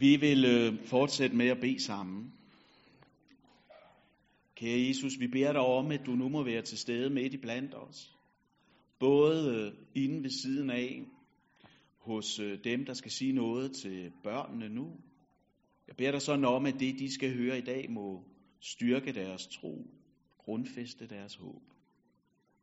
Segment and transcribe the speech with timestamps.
[0.00, 2.32] Vi vil øh, fortsætte med at bede sammen.
[4.56, 7.36] Kære Jesus, vi beder dig om, at du nu må være til stede midt i
[7.36, 8.16] blandt os.
[8.98, 11.02] Både øh, inde ved siden af,
[11.98, 14.90] hos øh, dem, der skal sige noget til børnene nu.
[15.88, 18.24] Jeg beder dig sådan om, at det, de skal høre i dag, må
[18.60, 19.86] styrke deres tro,
[20.38, 21.62] grundfæste deres håb.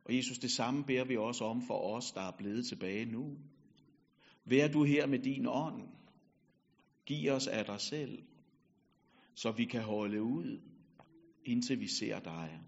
[0.04, 3.36] Og Jesus, det samme beder vi også om for os, der er blevet tilbage nu.
[4.44, 5.98] Vær du her med din ånd.
[7.08, 8.18] Giv os af dig selv,
[9.34, 10.60] så vi kan holde ud,
[11.44, 12.60] indtil vi ser dig.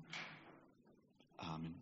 [1.38, 1.74] Amen.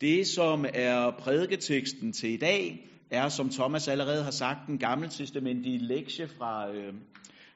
[0.00, 5.08] Det, som er prædiketeksten til i dag, er, som Thomas allerede har sagt, den gamle
[5.08, 6.94] testamentlige lektie fra, øh,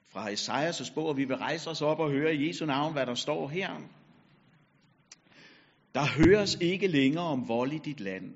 [0.07, 3.05] fra Esajas' bog, og vi vil rejse os op og høre i Jesu navn, hvad
[3.05, 3.81] der står her.
[5.93, 8.35] Der høres ikke længere om vold i dit land,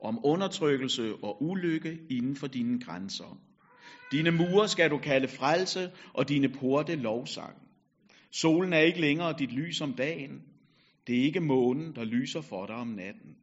[0.00, 3.38] om undertrykkelse og ulykke inden for dine grænser.
[4.12, 7.56] Dine mure skal du kalde frelse, og dine porte lovsang.
[8.30, 10.42] Solen er ikke længere dit lys om dagen.
[11.06, 13.36] Det er ikke månen, der lyser for dig om natten.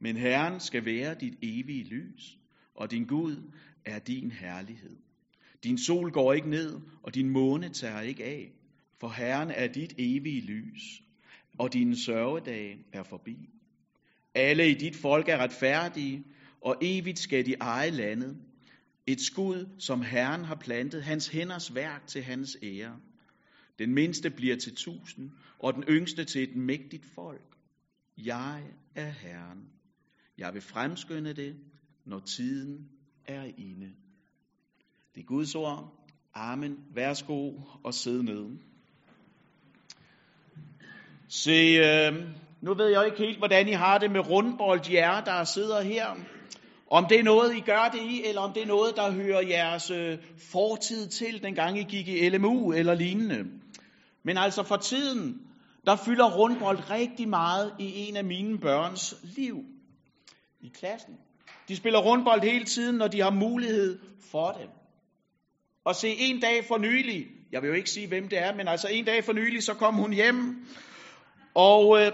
[0.00, 2.38] Men Herren skal være dit evige lys,
[2.74, 3.36] og din Gud
[3.84, 4.96] er din herlighed.
[5.64, 8.52] Din sol går ikke ned, og din måne tager ikke af,
[9.00, 11.02] for Herren er dit evige lys,
[11.58, 13.36] og dine sørgedage er forbi.
[14.34, 16.24] Alle i dit folk er retfærdige,
[16.60, 18.36] og evigt skal de eje landet.
[19.06, 22.96] Et skud, som Herren har plantet, hans hænders værk til hans ære.
[23.78, 27.56] Den mindste bliver til tusind, og den yngste til et mægtigt folk.
[28.18, 28.62] Jeg
[28.94, 29.68] er Herren.
[30.38, 31.56] Jeg vil fremskynde det,
[32.06, 32.88] når tiden
[33.24, 33.92] er inde.
[35.14, 36.08] Det er Guds ord.
[36.34, 36.76] Amen.
[36.94, 37.52] Værsgo
[37.84, 38.58] og sid ned.
[41.28, 42.12] Se, øh,
[42.60, 46.16] nu ved jeg ikke helt, hvordan I har det med rundbold, jer, der sidder her.
[46.92, 49.40] Om det er noget, I gør det i, eller om det er noget, der hører
[49.40, 50.18] jeres øh,
[50.52, 53.44] fortid til, dengang I gik i LMU eller lignende.
[54.24, 55.40] Men altså for tiden,
[55.86, 59.64] der fylder rundbold rigtig meget i en af mine børns liv
[60.60, 61.14] i klassen.
[61.68, 63.98] De spiller rundbold hele tiden, når de har mulighed
[64.30, 64.68] for det.
[65.84, 68.68] Og se, en dag for nylig, jeg vil jo ikke sige, hvem det er, men
[68.68, 70.66] altså en dag for nylig, så kom hun hjem,
[71.54, 72.12] og øh,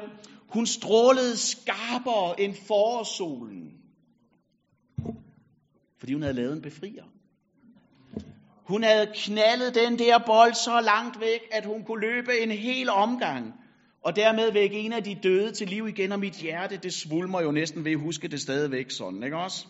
[0.49, 3.78] hun strålede skarpere end forårssolen.
[5.99, 7.05] Fordi hun havde lavet en befrier.
[8.69, 12.91] Hun havde knaldet den der bold så langt væk, at hun kunne løbe en hel
[12.91, 13.55] omgang.
[14.05, 17.41] Og dermed vække en af de døde til liv igen, og mit hjerte, det svulmer
[17.41, 19.67] jo næsten ved at huske det stadigvæk sådan, ikke også?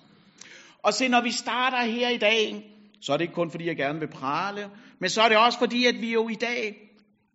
[0.83, 3.77] Og se, når vi starter her i dag, så er det ikke kun fordi, jeg
[3.77, 6.77] gerne vil prale, men så er det også fordi, at vi jo i dag,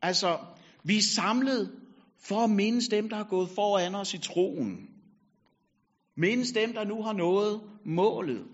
[0.01, 0.37] altså,
[0.83, 1.71] vi er samlet
[2.19, 4.89] for at mindes dem, der har gået foran os i troen.
[6.17, 8.45] Mindes dem, der nu har nået målet.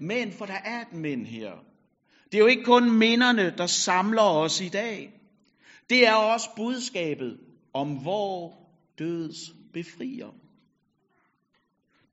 [0.00, 1.52] Men, for der er et men her.
[2.24, 5.12] Det er jo ikke kun minderne, der samler os i dag.
[5.90, 7.38] Det er også budskabet
[7.74, 8.54] om hvor
[8.98, 10.34] døds befrier.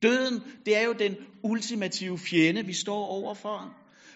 [0.01, 3.75] Døden, det er jo den ultimative fjende, vi står overfor.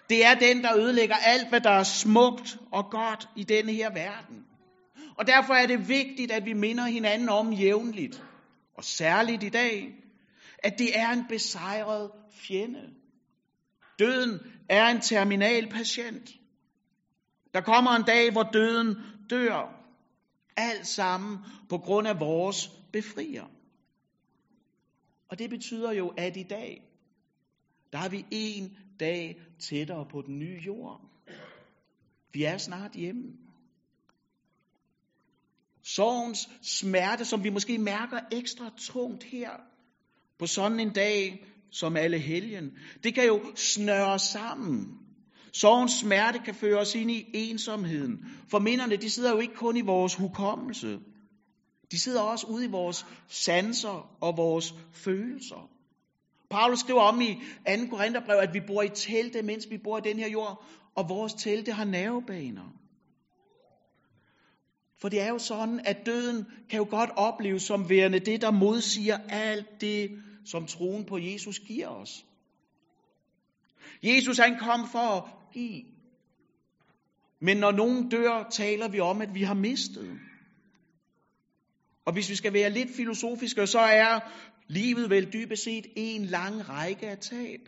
[0.10, 3.94] Det er den, der ødelægger alt, hvad der er smukt og godt i denne her
[3.94, 4.46] verden.
[5.18, 8.24] Og derfor er det vigtigt, at vi minder hinanden om jævnligt,
[8.78, 9.96] og særligt i dag,
[10.64, 12.90] at det er en besejret fjende.
[14.02, 14.40] Døden
[14.70, 16.30] er en terminal patient.
[17.54, 18.96] Der kommer en dag, hvor døden
[19.30, 19.78] dør.
[20.58, 21.38] Alt sammen
[21.70, 23.46] på grund af vores befrier.
[25.30, 26.82] Og det betyder jo, at i dag,
[27.92, 31.02] der har vi en dag tættere på den nye jord.
[32.34, 33.38] Vi er snart hjemme.
[35.84, 39.52] Sorgens smerte, som vi måske mærker ekstra tungt her,
[40.40, 42.72] på sådan en dag som alle helgen,
[43.04, 45.02] det kan jo snøre sammen
[45.54, 48.26] Sorgens smerte kan føre os ind i ensomheden.
[48.50, 51.00] For minderne, de sidder jo ikke kun i vores hukommelse.
[51.92, 55.70] De sidder også ude i vores sanser og vores følelser.
[56.50, 57.88] Paulus skriver om i 2.
[57.90, 60.66] Korintherbrev, at vi bor i telte, mens vi bor i den her jord,
[60.96, 62.76] og vores telte har nervebaner.
[65.02, 68.52] For det er jo sådan, at døden kan jo godt opleves som værende det, der
[68.52, 70.10] modsiger alt det,
[70.46, 72.26] som troen på Jesus giver os.
[74.04, 75.24] Jesus han kom for at
[75.54, 75.84] give.
[77.40, 80.20] Men når nogen dør, taler vi om, at vi har mistet.
[82.06, 84.20] Og hvis vi skal være lidt filosofiske, så er
[84.68, 87.60] livet vel dybest set en lang række af tab.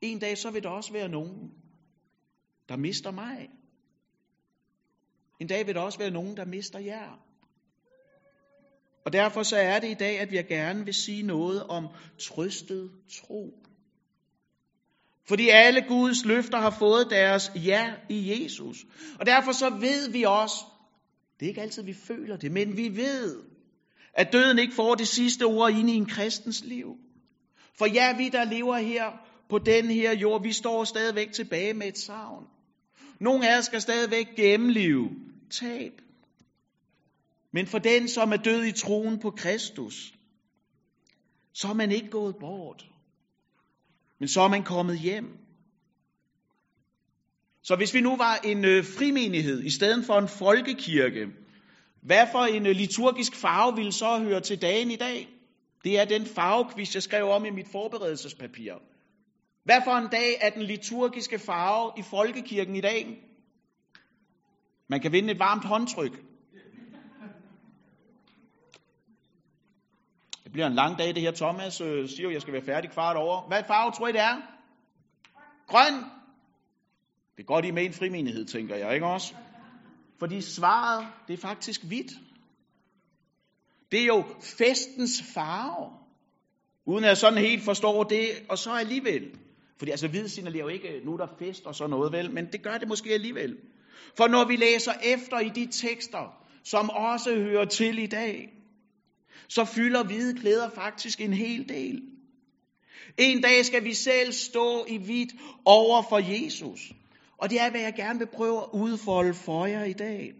[0.00, 1.50] En dag så vil der også være nogen,
[2.68, 3.50] der mister mig.
[5.40, 7.31] En dag vil der også være nogen, der mister jer.
[9.04, 11.88] Og derfor så er det i dag, at jeg gerne vil sige noget om
[12.18, 13.58] trøstet tro.
[15.28, 18.76] Fordi alle Guds løfter har fået deres ja i Jesus.
[19.20, 20.54] Og derfor så ved vi også,
[21.40, 23.42] det er ikke altid vi føler det, men vi ved,
[24.14, 26.96] at døden ikke får det sidste ord ind i en kristens liv.
[27.78, 29.10] For ja, vi der lever her
[29.48, 32.46] på den her jord, vi står stadigvæk tilbage med et savn.
[33.20, 35.10] Nogle af os skal stadigvæk gennemleve
[35.50, 35.92] tab.
[37.52, 40.14] Men for den, som er død i troen på Kristus,
[41.52, 42.86] så er man ikke gået bort.
[44.18, 45.38] Men så er man kommet hjem.
[47.62, 51.26] Så hvis vi nu var en øh, frimenighed i stedet for en folkekirke,
[52.02, 55.28] hvad for en øh, liturgisk farve ville så høre til dagen i dag?
[55.84, 58.74] Det er den farvekvist, jeg skrev om i mit forberedelsespapir.
[59.64, 63.18] Hvad for en dag er den liturgiske farve i folkekirken i dag?
[64.88, 66.31] Man kan vinde et varmt håndtryk.
[70.52, 71.30] Det bliver en lang dag, det her.
[71.30, 73.48] Thomas øh, siger jo, jeg skal være færdig kvart over.
[73.48, 74.36] Hvad farve tror I, det er?
[75.66, 75.94] Grøn.
[77.36, 79.34] Det er godt, I er med i en frimenighed, tænker jeg, ikke også?
[80.18, 82.12] Fordi svaret, det er faktisk hvidt.
[83.92, 84.24] Det er jo
[84.58, 85.90] festens farve.
[86.86, 89.38] Uden at jeg sådan helt forstår det, og så alligevel.
[89.78, 92.30] Fordi altså hvid signalerer jo ikke, nu er der fest og sådan noget, vel?
[92.30, 93.56] Men det gør det måske alligevel.
[94.16, 98.61] For når vi læser efter i de tekster, som også hører til i dag,
[99.48, 102.02] så fylder hvide klæder faktisk en hel del.
[103.18, 105.32] En dag skal vi selv stå i hvidt
[105.64, 106.92] over for Jesus.
[107.38, 110.32] Og det er, hvad jeg gerne vil prøve at udfolde for jer i dag.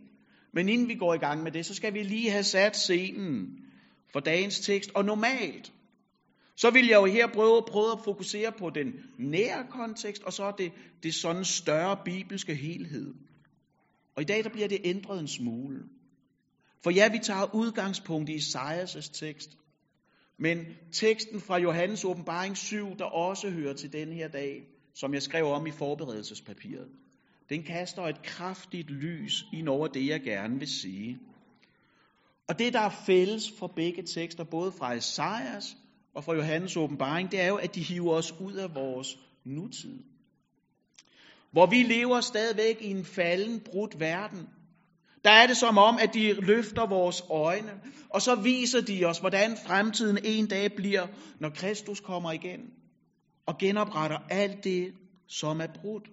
[0.52, 3.58] Men inden vi går i gang med det, så skal vi lige have sat scenen
[4.12, 4.90] for dagens tekst.
[4.94, 5.72] Og normalt,
[6.56, 10.52] så vil jeg jo her prøve, prøve at fokusere på den nære kontekst, og så
[10.58, 10.72] det,
[11.02, 13.14] det sådan større bibelske helhed.
[14.16, 15.82] Og i dag, der bliver det ændret en smule.
[16.82, 19.50] For ja, vi tager udgangspunkt i Isaias' tekst.
[20.38, 24.62] Men teksten fra Johannes åbenbaring 7, der også hører til den her dag,
[24.94, 26.88] som jeg skrev om i forberedelsespapiret,
[27.48, 31.18] den kaster et kraftigt lys ind over det, jeg gerne vil sige.
[32.48, 35.76] Og det, der er fælles for begge tekster, både fra Esajas
[36.14, 39.98] og fra Johannes åbenbaring, det er jo, at de hiver os ud af vores nutid.
[41.52, 44.48] Hvor vi lever stadigvæk i en falden, brudt verden.
[45.24, 47.80] Der er det som om, at de løfter vores øjne,
[48.10, 51.06] og så viser de os, hvordan fremtiden en dag bliver,
[51.40, 52.60] når Kristus kommer igen
[53.46, 54.94] og genopretter alt det,
[55.28, 56.08] som er brudt.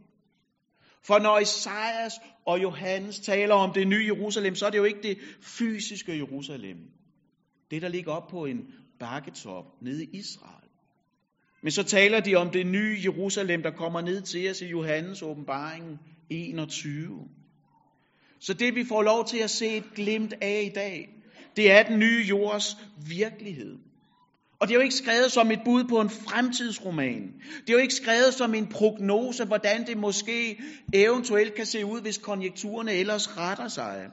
[1.04, 2.14] For når Isaias
[2.46, 6.78] og Johannes taler om det nye Jerusalem, så er det jo ikke det fysiske Jerusalem.
[7.72, 8.60] Det, der ligger op på en
[9.00, 10.70] bakketop nede i Israel.
[11.64, 15.22] Men så taler de om det nye Jerusalem, der kommer ned til os i Johannes
[15.22, 17.30] åbenbaring 21.
[18.40, 21.10] Så det vi får lov til at se et glimt af i dag,
[21.56, 22.78] det er den nye jords
[23.08, 23.78] virkelighed.
[24.60, 27.34] Og det er jo ikke skrevet som et bud på en fremtidsroman.
[27.62, 30.60] Det er jo ikke skrevet som en prognose, hvordan det måske
[30.94, 34.10] eventuelt kan se ud, hvis konjunkturerne ellers retter sig.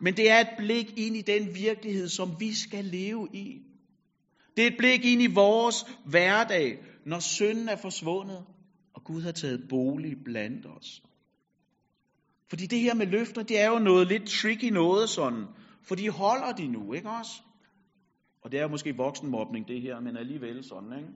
[0.00, 3.58] Men det er et blik ind i den virkelighed, som vi skal leve i.
[4.56, 8.44] Det er et blik ind i vores hverdag, når synden er forsvundet,
[8.94, 11.02] og Gud har taget bolig blandt os.
[12.50, 15.44] Fordi det her med løfter, det er jo noget lidt tricky noget sådan.
[15.82, 17.42] For de holder de nu, ikke også?
[18.42, 21.08] Og det er jo måske voksenmobning det her, men alligevel sådan, ikke?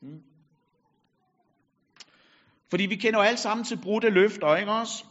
[0.00, 0.22] Hmm.
[2.70, 5.04] Fordi vi kender jo alle sammen til brudte løfter, ikke også?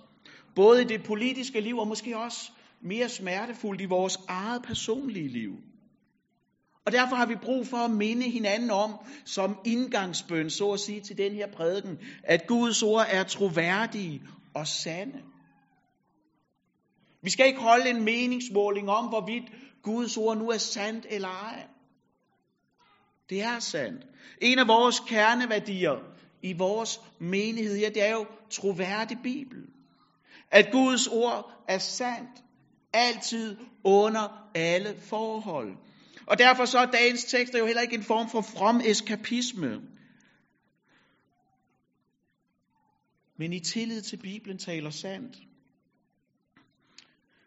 [0.55, 5.51] Både i det politiske liv, og måske også mere smertefuldt i vores eget personlige liv.
[6.85, 8.93] Og derfor har vi brug for at minde hinanden om,
[9.25, 14.21] som indgangsbøn, så at sige, til den her prædiken, at Guds ord er troværdige
[14.55, 15.21] og sande.
[17.21, 19.43] Vi skal ikke holde en meningsmåling om, hvorvidt
[19.83, 21.67] Guds ord nu er sandt eller ej.
[23.29, 24.05] Det er sandt.
[24.41, 25.99] En af vores kerneværdier
[26.43, 29.63] i vores menighed her, det er jo troværdig Bibel.
[30.51, 32.43] At Guds ord er sandt,
[32.93, 35.77] altid under alle forhold.
[36.27, 39.81] Og derfor så er dagens tekst jo heller ikke en form for from eskapisme.
[43.37, 45.37] Men i tillid til Bibelen taler sandt,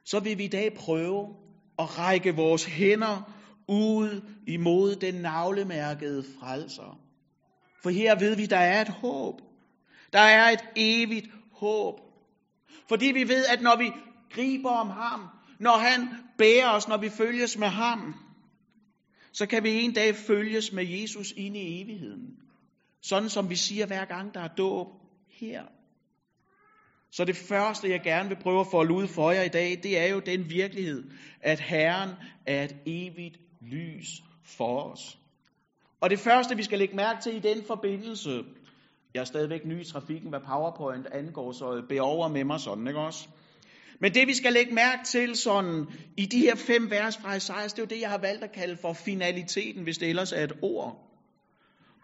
[0.04, 1.36] så vil vi i dag prøve
[1.78, 3.32] at række vores hænder
[3.68, 7.00] ud imod den navlemærkede frelser.
[7.82, 9.40] For her ved vi, der er et håb.
[10.12, 12.00] Der er et evigt håb.
[12.88, 13.90] Fordi vi ved, at når vi
[14.30, 15.28] griber om ham,
[15.60, 18.14] når han bærer os, når vi følges med ham,
[19.32, 22.36] så kan vi en dag følges med Jesus ind i evigheden.
[23.02, 24.86] Sådan som vi siger hver gang, der er dåb
[25.28, 25.64] her.
[27.16, 29.98] Så det første, jeg gerne vil prøve at folde ud for jer i dag, det
[29.98, 31.04] er jo den virkelighed,
[31.40, 32.10] at Herren
[32.46, 34.08] er et evigt lys
[34.44, 35.18] for os.
[36.00, 38.42] Og det første, vi skal lægge mærke til i den forbindelse,
[39.14, 42.86] jeg er stadigvæk ny i trafikken, hvad PowerPoint angår, så be over med mig sådan,
[42.86, 43.28] ikke også?
[44.00, 47.72] Men det vi skal lægge mærke til sådan, i de her fem vers fra Isaias,
[47.72, 50.44] det er jo det, jeg har valgt at kalde for finaliteten, hvis det ellers er
[50.44, 51.10] et ord.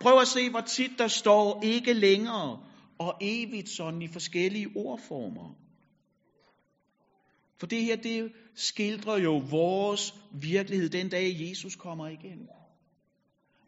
[0.01, 2.59] Prøv at se, hvor tit der står ikke længere
[3.03, 5.55] og evigt sådan i forskellige ordformer.
[7.61, 12.49] For det her, det skildrer jo vores virkelighed den dag, Jesus kommer igen.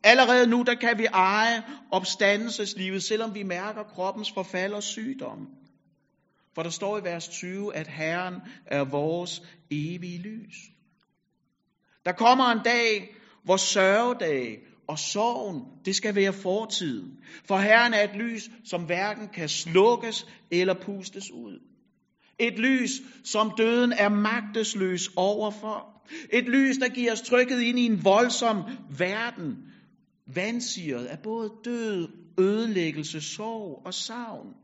[0.04, 1.62] Allerede nu, der kan vi eje
[1.92, 5.48] opstandelseslivet, selvom vi mærker kroppens forfald og sygdom.
[6.54, 8.34] For der står i vers 20, at Herren
[8.66, 10.56] er vores evige lys.
[12.04, 13.14] Der kommer en dag,
[13.44, 17.18] hvor sørgedag og sorgen, det skal være fortiden.
[17.44, 21.58] For Herren er et lys, som hverken kan slukkes eller pustes ud.
[22.38, 22.90] Et lys,
[23.24, 26.02] som døden er magtesløs overfor.
[26.32, 28.62] Et lys, der giver os trykket ind i en voldsom
[28.98, 29.56] verden,
[30.26, 34.54] vandsiret af både død, ødelæggelse, sorg og savn.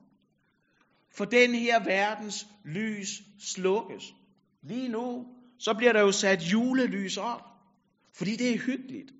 [1.16, 4.14] For den her verdens lys slukkes.
[4.62, 5.26] Lige nu,
[5.58, 7.42] så bliver der jo sat julelys op,
[8.14, 9.10] fordi det er hyggeligt.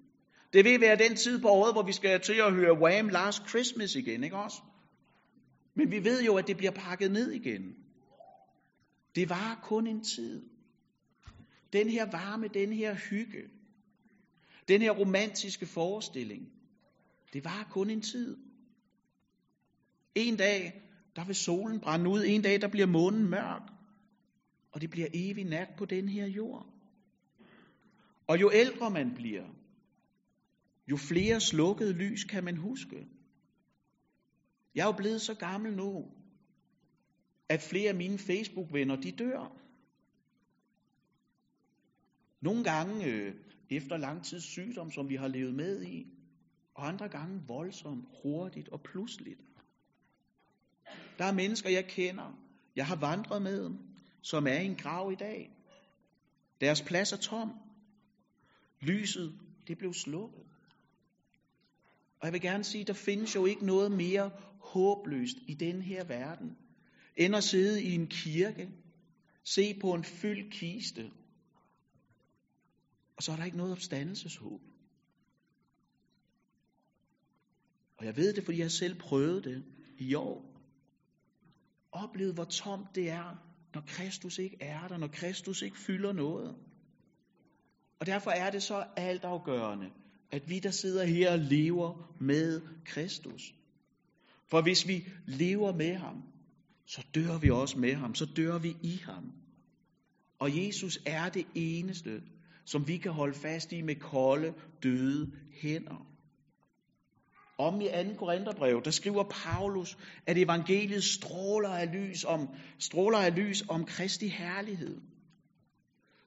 [0.53, 3.09] Det vil være den tid på året, hvor vi skal til at høre Wham!
[3.09, 4.63] Last Christmas igen, ikke også?
[5.75, 7.75] Men vi ved jo, at det bliver pakket ned igen.
[9.15, 10.43] Det var kun en tid.
[11.73, 13.43] Den her varme, den her hygge,
[14.69, 16.53] den her romantiske forestilling,
[17.33, 18.37] det var kun en tid.
[20.15, 20.83] En dag,
[21.17, 22.25] der vil solen brænde ud.
[22.27, 23.63] En dag, der bliver månen mørk.
[24.73, 26.67] Og det bliver evig nat på den her jord.
[28.27, 29.45] Og jo ældre man bliver,
[30.91, 33.07] jo flere slukkede lys kan man huske.
[34.75, 36.11] Jeg er jo blevet så gammel nu,
[37.49, 39.57] at flere af mine Facebook-venner, de dør.
[42.41, 43.35] Nogle gange øh,
[43.71, 46.07] efter lang tids sygdom, som vi har levet med i,
[46.75, 49.41] og andre gange voldsomt, hurtigt og pludseligt.
[51.19, 52.39] Der er mennesker, jeg kender,
[52.77, 53.71] jeg har vandret med,
[54.23, 55.51] som er i en grav i dag.
[56.61, 57.53] Deres plads er tom.
[58.81, 60.45] Lyset, det blev slukket.
[62.21, 66.05] Og jeg vil gerne sige, der findes jo ikke noget mere håbløst i den her
[66.05, 66.57] verden,
[67.17, 68.71] end at sidde i en kirke,
[69.45, 71.11] se på en fyldt kiste,
[73.17, 74.61] og så er der ikke noget opstandelseshåb.
[77.99, 79.65] Og jeg ved det, fordi jeg selv prøvede det
[79.99, 80.45] i år.
[81.93, 83.37] Oplevet, hvor tomt det er,
[83.75, 86.57] når Kristus ikke er der, når Kristus ikke fylder noget.
[88.01, 89.91] Og derfor er det så altafgørende,
[90.33, 93.55] at vi, der sidder her, lever med Kristus.
[94.51, 96.23] For hvis vi lever med ham,
[96.87, 99.33] så dør vi også med ham, så dør vi i ham.
[100.39, 102.23] Og Jesus er det eneste,
[102.65, 105.33] som vi kan holde fast i med kolde, døde
[105.63, 106.07] hænder.
[107.59, 108.15] Om i 2.
[108.19, 114.29] Korintherbrev, der skriver Paulus, at evangeliet stråler af lys om, stråler af lys om Kristi
[114.29, 115.01] herlighed.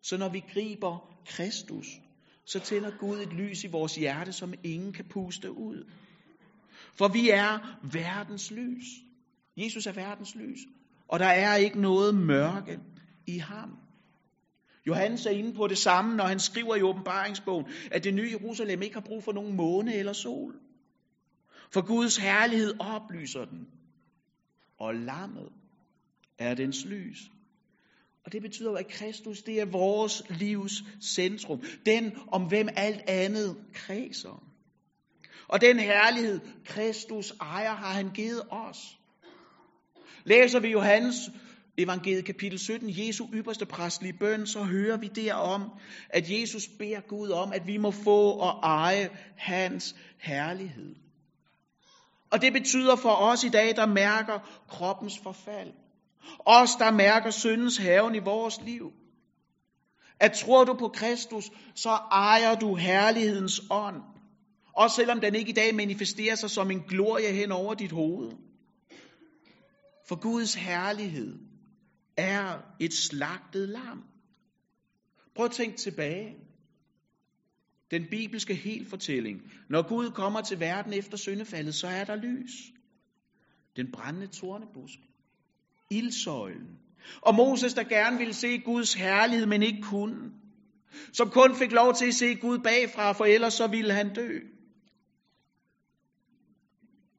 [0.01, 1.87] Så når vi griber Kristus,
[2.45, 5.83] så tænder Gud et lys i vores hjerte, som ingen kan puste ud.
[6.93, 8.85] For vi er verdens lys.
[9.57, 10.59] Jesus er verdens lys.
[11.07, 12.79] Og der er ikke noget mørke
[13.27, 13.77] i ham.
[14.87, 18.81] Johannes er inde på det samme, når han skriver i åbenbaringsbogen, at det nye Jerusalem
[18.81, 20.55] ikke har brug for nogen måne eller sol.
[21.73, 23.67] For Guds herlighed oplyser den.
[24.79, 25.49] Og lammet
[26.39, 27.32] er dens lys.
[28.25, 31.63] Og det betyder jo, at Kristus, det er vores livs centrum.
[31.85, 34.43] Den, om hvem alt andet kredser.
[35.47, 38.97] Og den herlighed, Kristus ejer, har han givet os.
[40.23, 41.15] Læser vi Johannes
[41.77, 45.71] evangeliet kapitel 17, Jesu ypperste præstlige bøn, så hører vi derom,
[46.09, 50.95] at Jesus beder Gud om, at vi må få og eje hans herlighed.
[52.31, 55.71] Og det betyder for os i dag, der mærker kroppens forfald.
[56.45, 58.91] Os, der mærker syndens haven i vores liv.
[60.19, 64.01] At tror du på Kristus, så ejer du herlighedens ånd.
[64.73, 68.31] Også selvom den ikke i dag manifesterer sig som en glorie hen over dit hoved.
[70.07, 71.39] For Guds herlighed
[72.17, 74.03] er et slagtet lam.
[75.35, 76.35] Prøv at tænke tilbage.
[77.91, 79.41] Den bibelske helfortælling.
[79.69, 82.51] Når Gud kommer til verden efter syndefaldet, så er der lys.
[83.75, 84.99] Den brændende tornebusk.
[85.89, 86.79] Ildsøjlen.
[87.21, 90.31] Og Moses, der gerne ville se Guds herlighed, men ikke kunne.
[91.13, 94.39] Som kun fik lov til at se Gud bagfra, for ellers så ville han dø.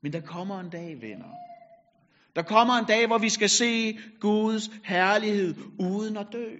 [0.02, 1.30] Men der kommer en dag, venner.
[2.36, 6.56] Der kommer en dag, hvor vi skal se Guds herlighed uden at dø.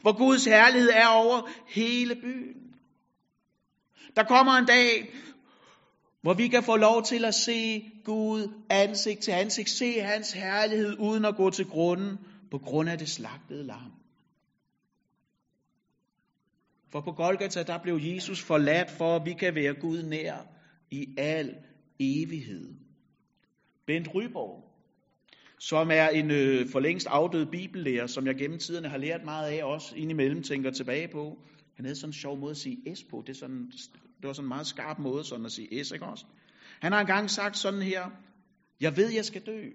[0.00, 2.74] Hvor Guds herlighed er over hele byen.
[4.16, 5.14] Der kommer en dag,
[6.22, 10.98] hvor vi kan få lov til at se Gud ansigt til ansigt, se hans herlighed
[10.98, 12.18] uden at gå til grunden
[12.50, 13.92] på grund af det slagtede lam.
[16.92, 20.36] For på Golgata, der blev Jesus forladt for, at vi kan være Gud nær
[20.90, 21.54] i al
[22.00, 22.74] evighed.
[23.86, 24.64] Bent Ryborg,
[25.58, 29.50] som er en øh, for længst afdød bibellærer, som jeg gennem tiderne har lært meget
[29.50, 31.38] af, også indimellem tænker tilbage på.
[31.76, 33.22] Han havde sådan en sjov måde at sige S på.
[33.26, 33.72] Det, er sådan,
[34.22, 36.24] det var sådan en meget skarp måde sådan at sige S, ikke også?
[36.80, 38.10] Han har engang sagt sådan her,
[38.80, 39.70] jeg ved, jeg skal dø.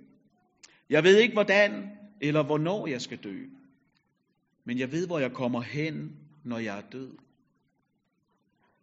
[0.89, 3.45] Jeg ved ikke, hvordan eller hvornår jeg skal dø.
[4.65, 7.11] Men jeg ved, hvor jeg kommer hen, når jeg er død.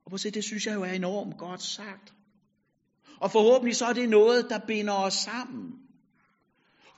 [0.05, 2.15] Og på se, det synes jeg jo er enormt godt sagt.
[3.21, 5.73] Og forhåbentlig så er det noget, der binder os sammen.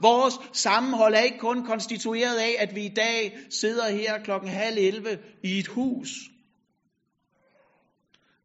[0.00, 4.78] Vores sammenhold er ikke kun konstitueret af, at vi i dag sidder her klokken halv
[4.78, 6.08] 11 i et hus,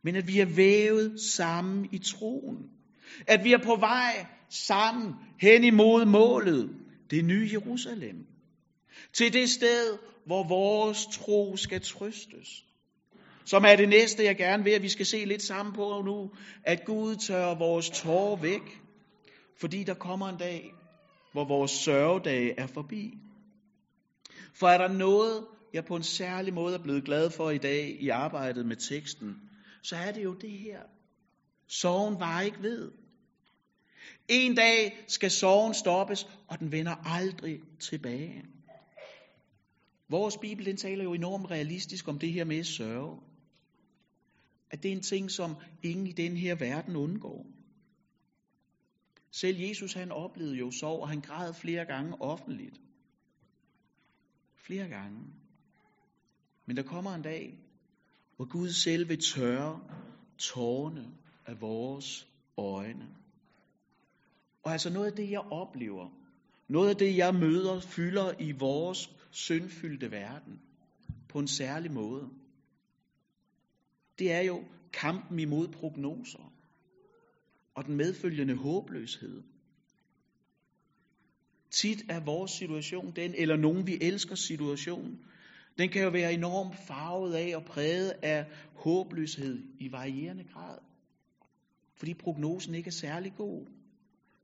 [0.03, 2.69] men at vi er vævet sammen i troen.
[3.27, 6.69] At vi er på vej sammen hen imod målet,
[7.11, 8.25] det nye Jerusalem.
[9.13, 12.65] Til det sted, hvor vores tro skal trøstes.
[13.45, 16.31] Som er det næste, jeg gerne vil, at vi skal se lidt sammen på nu.
[16.63, 18.81] At Gud tørrer vores tårer væk.
[19.59, 20.71] Fordi der kommer en dag,
[21.31, 23.13] hvor vores sørgedag er forbi.
[24.53, 27.97] For er der noget, jeg på en særlig måde er blevet glad for i dag
[27.99, 29.35] i arbejdet med teksten,
[29.81, 30.81] så er det jo det her.
[31.67, 32.91] Sorgen var ikke ved.
[34.27, 38.45] En dag skal sorgen stoppes, og den vender aldrig tilbage.
[40.09, 43.21] Vores Bibel den taler jo enormt realistisk om det her med sørge.
[44.71, 47.45] At det er en ting, som ingen i den her verden undgår.
[49.31, 52.81] Selv Jesus han oplevede jo sorg, og han græd flere gange offentligt.
[54.55, 55.19] Flere gange.
[56.65, 57.57] Men der kommer en dag,
[58.41, 59.79] hvor Gud selv vil tørre
[60.37, 61.11] tårne
[61.45, 63.07] af vores øjne.
[64.63, 66.09] Og altså noget af det, jeg oplever,
[66.69, 70.59] noget af det, jeg møder, fylder i vores syndfyldte verden
[71.29, 72.29] på en særlig måde.
[74.19, 76.53] Det er jo kampen imod prognoser
[77.75, 79.43] og den medfølgende håbløshed.
[81.71, 85.19] Tit er vores situation den, eller nogen vi elsker situation,
[85.77, 90.77] den kan jo være enormt farvet af og præget af håbløshed i varierende grad.
[91.95, 93.65] Fordi prognosen ikke er særlig god.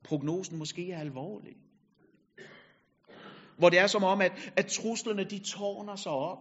[0.04, 1.56] Prognosen måske er alvorlig.
[3.58, 6.38] Hvor det er som om, at, at truslerne de tårner sig op.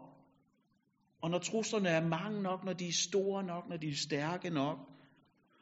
[1.21, 4.51] Og når truslerne er mange nok, når de er store nok, når de er stærke
[4.51, 4.79] nok,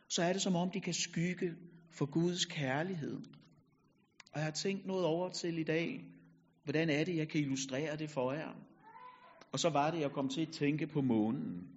[0.08, 1.54] så er det som om, de kan skygge
[1.90, 3.16] for Guds kærlighed.
[4.32, 6.04] Og jeg har tænkt noget over til i dag,
[6.64, 8.52] hvordan er det, jeg kan illustrere det for jer.
[9.54, 11.68] Og så var det, jeg kom til at tænke på månen.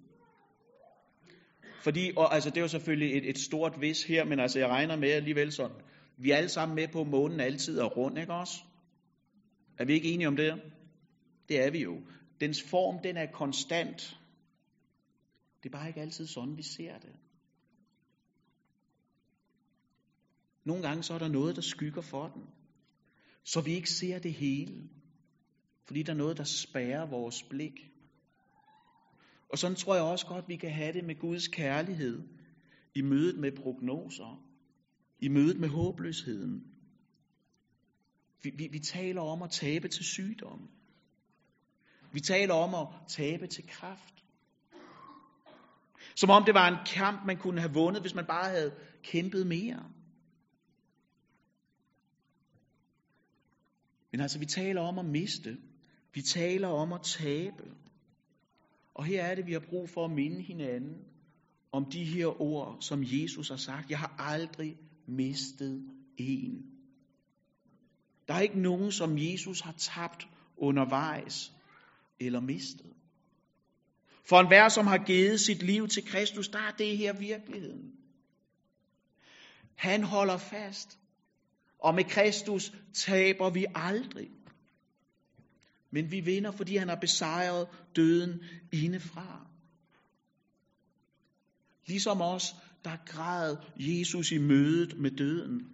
[1.83, 4.69] Fordi, og altså det er jo selvfølgelig et, et stort vis her, men altså jeg
[4.69, 5.77] regner med alligevel sådan,
[6.17, 8.61] vi er alle sammen med på, at månen altid er rund, ikke også?
[9.77, 10.61] Er vi ikke enige om det?
[11.49, 12.01] Det er vi jo.
[12.39, 14.19] Dens form, den er konstant.
[15.63, 17.15] Det er bare ikke altid sådan, vi ser det.
[20.65, 22.43] Nogle gange så er der noget, der skygger for den,
[23.43, 24.96] så vi ikke ser det hele.
[25.88, 27.91] Fordi der er noget, der spærrer vores blik.
[29.50, 32.28] Og sådan tror jeg også godt, vi kan have det med Guds kærlighed
[32.95, 34.43] i mødet med prognoser,
[35.19, 36.63] i mødet med håbløsheden.
[38.43, 40.69] Vi, vi, vi taler om at tabe til sygdom.
[42.13, 44.13] Vi taler om at tabe til kraft.
[46.15, 49.47] Som om det var en kamp, man kunne have vundet, hvis man bare havde kæmpet
[49.47, 49.91] mere.
[54.12, 55.58] Men altså, vi taler om at miste.
[56.17, 57.63] Vi taler om at tabe.
[58.95, 60.97] Og her er det, vi har brug for at minde hinanden
[61.71, 63.89] om de her ord, som Jesus har sagt.
[63.89, 64.77] Jeg har aldrig
[65.08, 66.65] mistet en.
[68.27, 70.27] Der er ikke nogen, som Jesus har tabt
[70.58, 71.53] undervejs
[72.19, 72.93] eller mistet.
[74.30, 77.91] For enhver, som har givet sit liv til Kristus, der er det her virkeligheden.
[79.75, 80.99] Han holder fast.
[81.80, 84.37] Og med Kristus taber vi aldrig.
[85.91, 89.47] Men vi vinder, fordi han har besejret døden indefra.
[91.88, 95.67] Ligesom os, der græd Jesus i mødet med døden.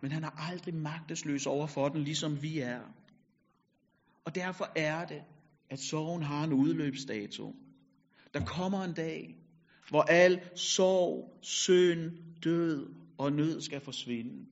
[0.00, 2.80] Men han er aldrig magtesløs over for den, ligesom vi er.
[4.24, 5.22] Og derfor er det,
[5.70, 7.54] at sorgen har en udløbsdato.
[8.34, 9.36] Der kommer en dag,
[9.90, 12.10] hvor al sorg, søn,
[12.44, 14.46] død og nød skal forsvinde.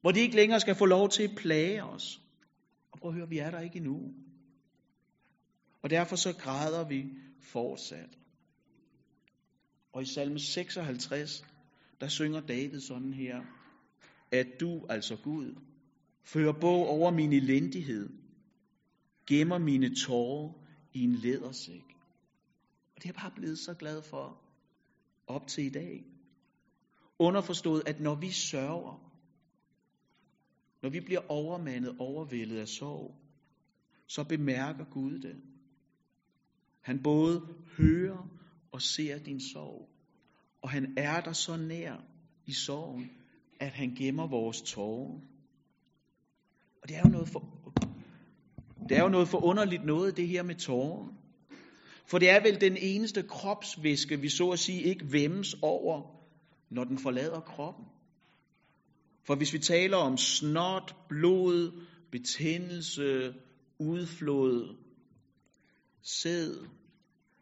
[0.00, 2.20] Hvor de ikke længere skal få lov til at plage os.
[2.92, 4.14] Og prøv at høre, vi er der ikke endnu.
[5.86, 7.04] Og derfor så græder vi
[7.40, 8.18] fortsat.
[9.92, 11.44] Og i salme 56,
[12.00, 13.44] der synger David sådan her,
[14.32, 15.54] at du, altså Gud,
[16.22, 18.08] fører bog over min elendighed,
[19.26, 20.52] gemmer mine tårer
[20.92, 21.96] i en lædersæk.
[22.96, 24.42] Og det er jeg bare blevet så glad for
[25.26, 26.04] op til i dag.
[27.18, 29.12] Underforstået, at når vi sørger,
[30.82, 33.14] når vi bliver overmandet, overvældet af sorg,
[34.06, 35.55] så bemærker Gud det.
[36.86, 37.42] Han både
[37.78, 38.28] hører
[38.72, 39.88] og ser din sorg.
[40.62, 41.96] Og han er der så nær
[42.46, 43.10] i sorgen,
[43.60, 45.20] at han gemmer vores tårer.
[46.82, 47.40] Og det er jo noget for,
[48.88, 51.14] det er jo noget forunderligt noget, det her med tårer.
[52.10, 56.02] For det er vel den eneste kropsvæske, vi så at sige ikke vemmes over,
[56.70, 57.84] når den forlader kroppen.
[59.26, 63.34] For hvis vi taler om snot, blod, betændelse,
[63.78, 64.85] udflod,
[66.02, 66.66] sæd,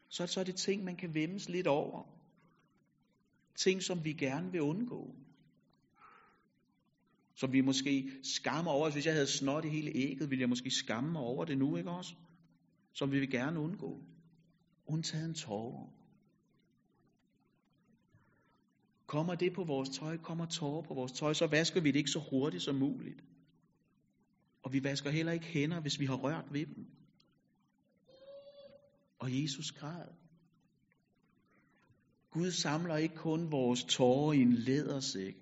[0.09, 2.03] så er det det ting, man kan vemmes lidt over.
[3.57, 5.15] Ting, som vi gerne vil undgå.
[7.35, 8.91] Som vi måske skammer over.
[8.91, 11.77] Hvis jeg havde snot i hele ægget, ville jeg måske skamme mig over det nu,
[11.77, 12.15] ikke også?
[12.93, 14.03] Som vi vil gerne undgå.
[14.87, 15.91] Undtagen tårer.
[19.07, 22.11] Kommer det på vores tøj, kommer tårer på vores tøj, så vasker vi det ikke
[22.11, 23.25] så hurtigt som muligt.
[24.63, 26.87] Og vi vasker heller ikke hænder, hvis vi har rørt ved dem.
[29.25, 30.09] Og Jesus græd.
[32.31, 35.35] Gud samler ikke kun vores tårer i en lædersæk,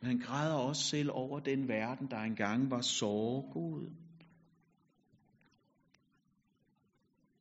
[0.00, 3.90] men han græder også selv over den verden, der engang var sårgod.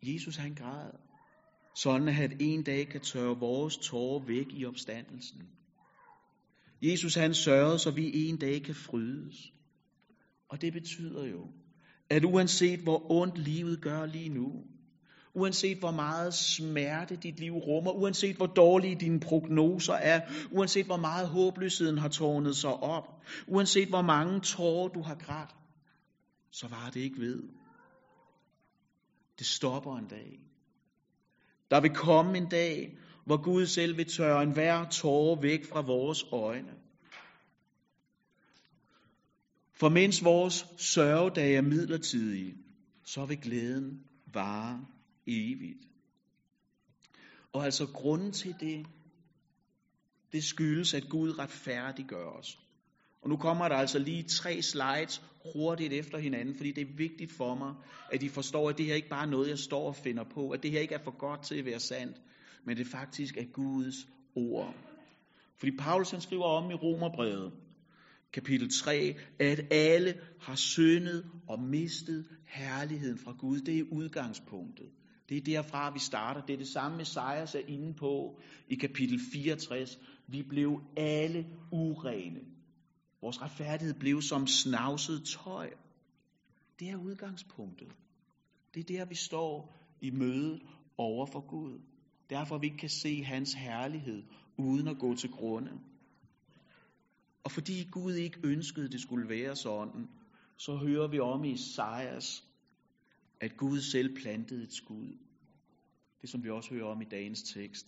[0.01, 0.91] Jesus han græd,
[1.75, 5.41] sådan at en dag kan tørre vores tårer væk i opstandelsen.
[6.81, 9.53] Jesus han sørgede, så vi en dag kan frydes.
[10.49, 11.51] Og det betyder jo,
[12.09, 14.72] at uanset hvor ondt livet gør lige nu,
[15.35, 20.97] uanset hvor meget smerte dit liv rummer, uanset hvor dårlige dine prognoser er, uanset hvor
[20.97, 23.03] meget håbløsheden har tårnet sig op,
[23.47, 25.55] uanset hvor mange tårer du har grædt,
[26.51, 27.43] så var det ikke ved.
[29.39, 30.39] Det stopper en dag.
[31.71, 36.25] Der vil komme en dag, hvor Gud selv vil tørre enhver tårer væk fra vores
[36.31, 36.73] øjne.
[39.79, 42.53] For mens vores sørgedage er midlertidige,
[43.05, 44.85] så vil glæden vare
[45.27, 45.87] evigt.
[47.53, 48.85] Og altså grunden til det,
[50.31, 52.59] det skyldes, at Gud retfærdiggør os.
[53.21, 55.21] Og nu kommer der altså lige tre slides
[55.53, 57.75] hurtigt efter hinanden, fordi det er vigtigt for mig,
[58.11, 60.49] at I forstår, at det her ikke bare er noget, jeg står og finder på,
[60.49, 62.21] at det her ikke er for godt til at være sandt,
[62.65, 63.95] men det faktisk er Guds
[64.35, 64.75] ord.
[65.57, 67.53] Fordi Paulus han skriver om i Romerbrevet,
[68.33, 73.59] kapitel 3, at alle har syndet og mistet herligheden fra Gud.
[73.59, 74.89] Det er udgangspunktet.
[75.29, 76.41] Det er derfra, vi starter.
[76.41, 79.99] Det er det samme, Messias er inde på i kapitel 64.
[80.27, 82.41] Vi blev alle urene.
[83.21, 85.69] Vores retfærdighed blev som snavset tøj.
[86.79, 87.87] Det er udgangspunktet.
[88.73, 90.61] Det er der, vi står i mødet
[90.97, 91.79] over for Gud.
[92.29, 94.23] Derfor vi ikke kan se hans herlighed
[94.57, 95.71] uden at gå til grunde.
[97.43, 100.09] Og fordi Gud ikke ønskede, det skulle være sådan,
[100.57, 102.43] så hører vi om i Isaias,
[103.43, 105.17] at Gud selv plantede et skud.
[106.21, 107.85] Det som vi også hører om i dagens tekst.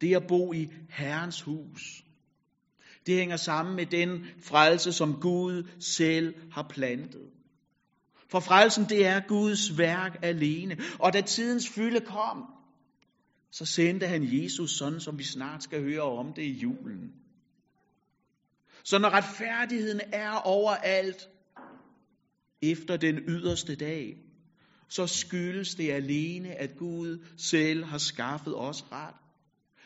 [0.00, 2.04] Det at bo i Herrens hus,
[3.06, 7.30] det hænger sammen med den frelse, som Gud selv har plantet.
[8.30, 10.76] For frelsen, det er Guds værk alene.
[11.00, 12.44] Og da tidens fylde kom,
[13.50, 17.12] så sendte han Jesus sådan, som vi snart skal høre om det i julen.
[18.84, 21.28] Så når retfærdigheden er overalt
[22.62, 24.16] efter den yderste dag,
[24.88, 29.14] så skyldes det alene, at Gud selv har skaffet os ret.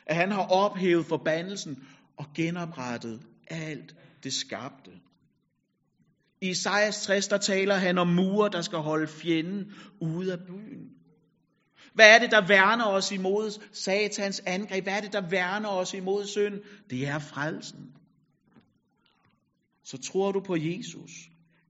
[0.06, 1.86] At han har ophævet forbandelsen
[2.16, 4.90] og genoprettet alt det skabte.
[6.40, 10.90] I Isaias 60, der taler han om mure, der skal holde fjenden ude af byen.
[11.94, 14.84] Hvad er det, der værner os imod satans angreb?
[14.84, 16.54] Hvad er det, der værner os imod synd?
[16.90, 17.92] Det er frelsen.
[19.84, 21.10] Så tror du på Jesus,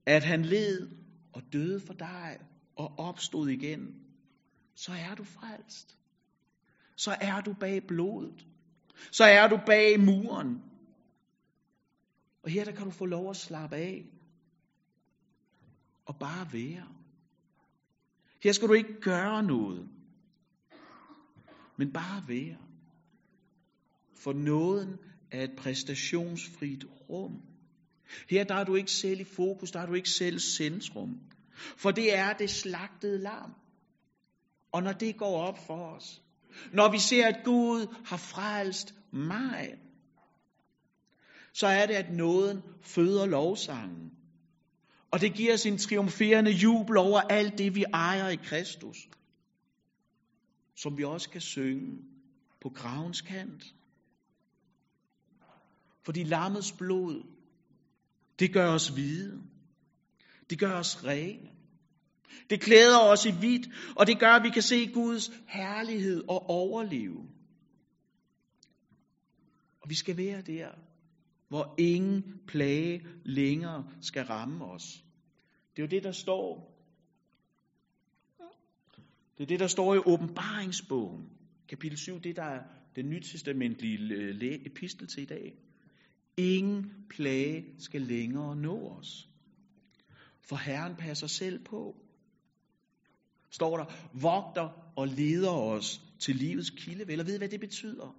[0.07, 0.89] at han led
[1.33, 2.37] og døde for dig
[2.75, 3.95] og opstod igen,
[4.75, 5.97] så er du frelst.
[6.95, 8.47] Så er du bag blodet.
[9.11, 10.61] Så er du bag muren.
[12.43, 14.05] Og her der kan du få lov at slappe af.
[16.05, 16.87] Og bare være.
[18.43, 19.89] Her skal du ikke gøre noget.
[21.77, 22.57] Men bare være.
[24.15, 24.97] For nåden
[25.31, 27.46] er et præstationsfrit rum.
[28.29, 31.19] Her der er du ikke selv i fokus, der er du ikke selv centrum.
[31.77, 33.53] For det er det slagtede lam.
[34.71, 36.21] Og når det går op for os,
[36.73, 39.79] når vi ser, at Gud har frelst mig,
[41.53, 44.11] så er det, at nåden føder lovsangen.
[45.11, 48.97] Og det giver os en triumferende jubel over alt det, vi ejer i Kristus.
[50.75, 51.97] Som vi også kan synge
[52.61, 53.63] på gravens kant.
[56.05, 57.23] Fordi lammets blod,
[58.39, 59.43] det gør os hvide.
[60.49, 61.49] Det gør os rene.
[62.49, 66.49] Det klæder os i hvidt, og det gør, at vi kan se Guds herlighed og
[66.49, 67.29] overleve.
[69.81, 70.69] Og vi skal være der,
[71.47, 75.03] hvor ingen plage længere skal ramme os.
[75.75, 76.73] Det er jo det, der står.
[79.37, 81.29] Det er det, der står i åbenbaringsbogen,
[81.69, 82.63] kapitel 7, det der er
[82.95, 85.66] den nytestamentlige øh, epistel til i dag.
[86.37, 89.29] Ingen plage skal længere nå os.
[90.41, 91.95] For Herren passer selv på.
[93.49, 97.21] Står der, vogter og leder os til livets kilde.
[97.21, 98.15] Og ved hvad det betyder?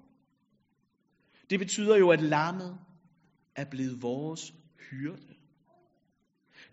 [1.50, 2.78] Det betyder jo, at lammet
[3.56, 4.54] er blevet vores
[4.90, 5.34] hyrde.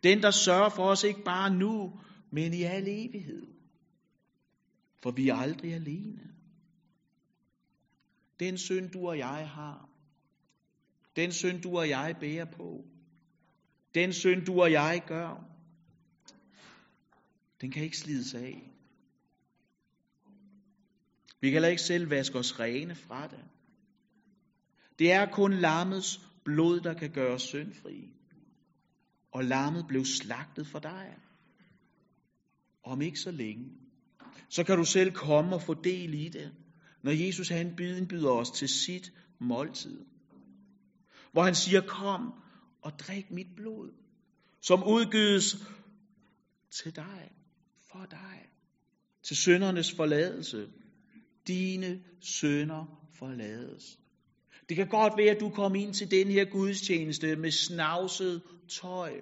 [0.03, 1.99] Den, der sørger for os ikke bare nu,
[2.31, 3.47] men i al evighed.
[5.03, 6.31] For vi er aldrig alene.
[8.39, 9.89] Den synd, du og jeg har,
[11.15, 12.85] den synd, du og jeg bærer på,
[13.95, 15.55] den synd, du og jeg gør,
[17.61, 18.71] den kan ikke slides af.
[21.41, 23.43] Vi kan heller ikke selv vaske os rene fra det.
[24.99, 28.09] Det er kun lammets blod, der kan gøre os syndfri.
[29.31, 31.17] Og lammet blev slagtet for dig.
[32.83, 33.65] Om ikke så længe,
[34.49, 36.53] så kan du selv komme og få del i det,
[37.03, 37.75] når Jesus han
[38.09, 40.05] byder os til sit måltid.
[41.35, 42.33] Hvor han siger, kom
[42.81, 43.91] og drik mit blod,
[44.61, 45.55] som udgives
[46.71, 47.31] til dig,
[47.91, 48.49] for dig,
[49.23, 50.69] til søndernes forladelse.
[51.47, 53.99] Dine sønder forlades.
[54.69, 58.41] Det kan godt være, at du kommer ind til den her gudstjeneste med snavset
[58.81, 59.21] tøj.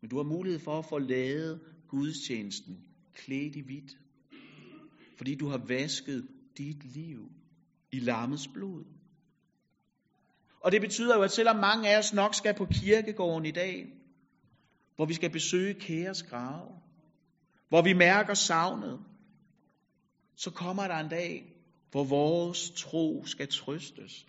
[0.00, 2.84] Men du har mulighed for at forlade gudstjenesten
[3.14, 3.98] klædt i hvidt.
[5.16, 7.32] Fordi du har vasket dit liv
[7.92, 8.97] i lammets blod.
[10.60, 13.86] Og det betyder jo, at selvom mange af os nok skal på kirkegården i dag,
[14.96, 16.68] hvor vi skal besøge kæres grave,
[17.68, 18.98] hvor vi mærker savnet,
[20.36, 21.54] så kommer der en dag,
[21.90, 24.26] hvor vores tro skal trøstes.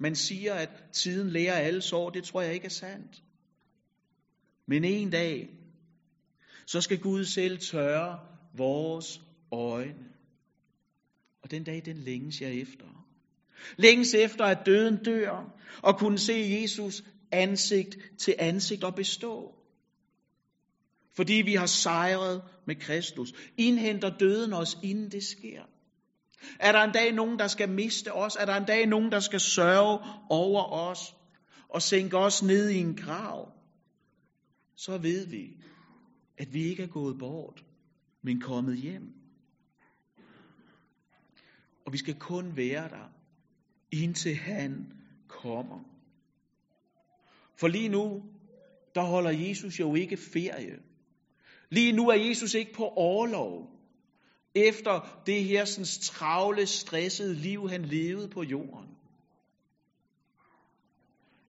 [0.00, 2.10] Man siger, at tiden lærer alle sår.
[2.10, 3.22] Det tror jeg ikke er sandt.
[4.66, 5.48] Men en dag,
[6.66, 8.20] så skal Gud selv tørre
[8.56, 9.20] vores
[9.52, 10.08] øjne.
[11.42, 12.97] Og den dag, den længes jeg efter.
[13.76, 19.54] Længes efter, at døden dør, og kunne se Jesus ansigt til ansigt og bestå.
[21.16, 23.32] Fordi vi har sejret med Kristus.
[23.56, 25.62] Indhenter døden os, inden det sker.
[26.60, 28.36] Er der en dag nogen, der skal miste os?
[28.36, 29.98] Er der en dag nogen, der skal sørge
[30.30, 31.14] over os
[31.68, 33.52] og sænke os ned i en grav?
[34.76, 35.56] Så ved vi,
[36.38, 37.64] at vi ikke er gået bort,
[38.22, 39.14] men kommet hjem.
[41.86, 43.12] Og vi skal kun være der,
[43.92, 44.92] indtil han
[45.28, 45.80] kommer.
[47.60, 48.22] For lige nu,
[48.94, 50.78] der holder Jesus jo ikke ferie.
[51.70, 53.78] Lige nu er Jesus ikke på overlov
[54.54, 58.88] efter det her sådan, travle, stressede liv, han levede på jorden.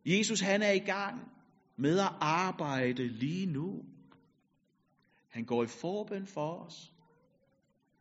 [0.05, 1.31] Jesus han er i gang
[1.77, 3.85] med at arbejde lige nu.
[5.29, 6.93] Han går i forbøn for os,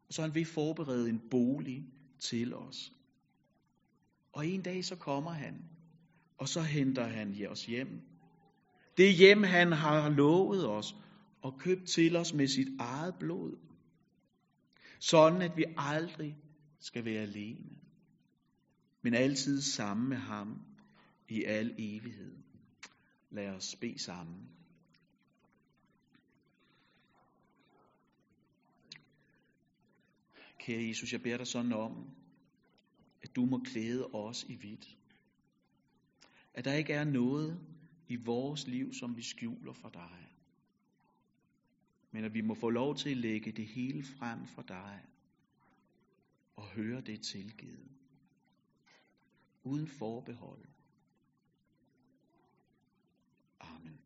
[0.08, 1.84] og så han vil forberede en bolig
[2.20, 2.92] til os.
[4.38, 5.64] Og en dag så kommer han,
[6.38, 8.00] og så henter han os hjem.
[8.96, 10.94] Det hjem, han har lovet os
[11.42, 13.56] og købt til os med sit eget blod.
[15.00, 16.36] Sådan at vi aldrig
[16.80, 17.76] skal være alene,
[19.02, 20.60] men altid sammen med ham
[21.28, 22.36] i al evighed.
[23.30, 24.48] Lad os bede sammen.
[30.60, 32.17] Kære Jesus, jeg beder dig sådan om,
[33.28, 34.96] at du må klæde os i hvidt.
[36.54, 37.60] At der ikke er noget
[38.08, 40.28] i vores liv, som vi skjuler for dig
[42.10, 45.04] men at vi må få lov til at lægge det hele frem for dig
[46.56, 47.88] og høre det tilgivet.
[49.64, 50.64] Uden forbehold.
[53.60, 54.00] Amen.